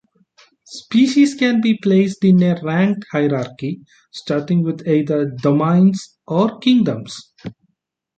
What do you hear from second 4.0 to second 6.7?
starting with either "domains" or